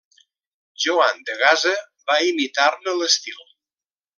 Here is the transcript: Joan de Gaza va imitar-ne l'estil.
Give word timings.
Joan 0.85 1.21
de 1.27 1.35
Gaza 1.43 1.73
va 2.11 2.17
imitar-ne 2.31 2.97
l'estil. 3.03 3.41